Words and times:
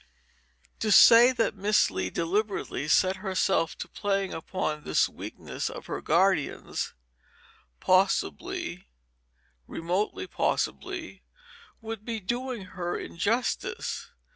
To 0.79 0.91
say 0.91 1.31
that 1.33 1.53
Miss 1.55 1.91
Lee 1.91 2.09
deliberately 2.09 2.87
set 2.87 3.17
herself 3.17 3.77
to 3.77 3.87
playing 3.87 4.33
upon 4.33 4.83
this 4.83 5.07
weakness 5.07 5.69
of 5.69 5.85
her 5.85 6.01
guardian's, 6.01 6.95
possibly, 7.79 8.87
remotely 9.67 10.25
possibly, 10.25 11.21
would 11.81 12.03
be 12.03 12.19
doing 12.19 12.63
her 12.73 12.97
injustice. 12.97 14.09